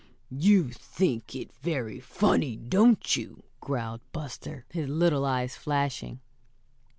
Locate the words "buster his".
4.11-4.89